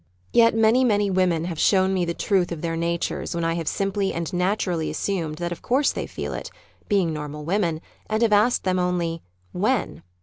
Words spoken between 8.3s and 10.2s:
asked them only: When?